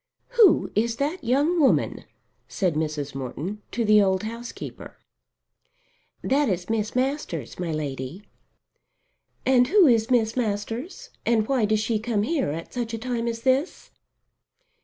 "Who 0.29 0.71
is 0.73 0.95
that 0.95 1.23
young 1.23 1.59
woman?" 1.61 2.05
said 2.47 2.73
Mrs. 2.73 3.13
Morton 3.13 3.61
to 3.69 3.85
the 3.85 4.01
old 4.01 4.23
housekeeper. 4.23 4.97
"That 6.23 6.49
is 6.49 6.71
Miss 6.71 6.95
Masters, 6.95 7.59
my 7.59 7.71
Lady." 7.71 8.23
"And 9.45 9.67
who 9.67 9.85
is 9.85 10.09
Miss 10.09 10.35
Masters, 10.35 11.11
and 11.23 11.47
why 11.47 11.65
does 11.65 11.81
she 11.81 11.99
come 11.99 12.23
here 12.23 12.49
at 12.49 12.73
such 12.73 12.95
a 12.95 12.97
time 12.97 13.27
as 13.27 13.43
this?" 13.43 13.91